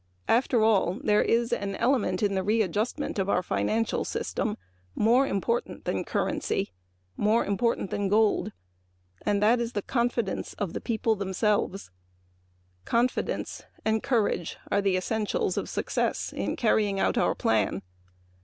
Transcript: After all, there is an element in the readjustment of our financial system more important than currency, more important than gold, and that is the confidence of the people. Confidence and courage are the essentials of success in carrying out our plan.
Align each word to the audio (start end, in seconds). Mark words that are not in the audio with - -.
After 0.27 0.63
all, 0.63 0.99
there 1.03 1.21
is 1.21 1.53
an 1.53 1.75
element 1.75 2.23
in 2.23 2.33
the 2.33 2.41
readjustment 2.41 3.19
of 3.19 3.29
our 3.29 3.43
financial 3.43 4.03
system 4.03 4.57
more 4.95 5.27
important 5.27 5.85
than 5.85 6.03
currency, 6.05 6.71
more 7.17 7.45
important 7.45 7.91
than 7.91 8.09
gold, 8.09 8.51
and 9.27 9.43
that 9.43 9.59
is 9.59 9.73
the 9.73 9.83
confidence 9.83 10.53
of 10.55 10.73
the 10.73 10.81
people. 10.81 11.15
Confidence 12.83 13.63
and 13.85 14.01
courage 14.01 14.57
are 14.71 14.81
the 14.81 14.97
essentials 14.97 15.55
of 15.55 15.69
success 15.69 16.33
in 16.33 16.55
carrying 16.55 16.99
out 16.99 17.15
our 17.15 17.35
plan. 17.35 17.83